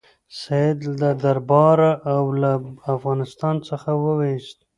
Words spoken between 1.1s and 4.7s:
درباره او له افغانستان څخه وایست.